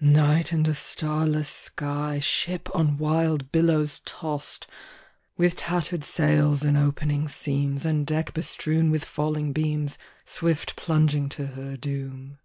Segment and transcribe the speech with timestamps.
[0.00, 4.68] Night and a starless sky, Ship on wild billows tost,
[5.36, 7.84] With tattered sails and opening seams.
[7.84, 9.98] And deck bestrewn with falling beams.
[10.24, 12.38] Swift plunging to her doom.